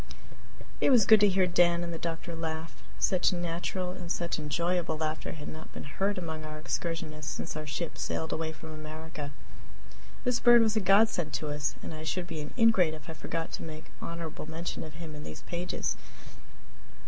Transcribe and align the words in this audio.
It 0.81 0.89
was 0.89 1.05
good 1.05 1.19
to 1.19 1.27
hear 1.29 1.45
Dan 1.45 1.83
and 1.83 1.93
the 1.93 1.99
doctor 1.99 2.33
laugh 2.35 2.81
such 2.97 3.31
natural 3.31 3.91
and 3.91 4.11
such 4.11 4.39
enjoyable 4.39 4.97
laughter 4.97 5.33
had 5.33 5.47
not 5.47 5.71
been 5.73 5.83
heard 5.83 6.17
among 6.17 6.43
our 6.43 6.57
excursionists 6.57 7.31
since 7.31 7.55
our 7.55 7.67
ship 7.67 7.99
sailed 7.99 8.33
away 8.33 8.51
from 8.51 8.73
America. 8.73 9.31
This 10.23 10.39
bird 10.39 10.63
was 10.63 10.75
a 10.75 10.79
godsend 10.79 11.33
to 11.33 11.49
us, 11.49 11.75
and 11.83 11.93
I 11.93 12.03
should 12.03 12.25
be 12.25 12.41
an 12.41 12.51
ingrate 12.57 12.95
if 12.95 13.11
I 13.11 13.13
forgot 13.13 13.51
to 13.51 13.61
make 13.63 13.91
honorable 14.01 14.49
mention 14.49 14.83
of 14.83 14.95
him 14.95 15.13
in 15.13 15.23
these 15.23 15.43
pages. 15.43 15.95